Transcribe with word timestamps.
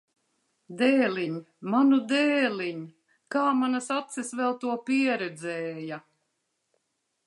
Dēliņ! 0.79 1.35
Manu 1.73 1.99
dēliņ! 2.13 2.81
Kā 3.37 3.45
manas 3.61 3.93
acis 4.01 4.35
vēl 4.43 4.61
to 4.67 4.83
pieredzēja! 4.91 6.05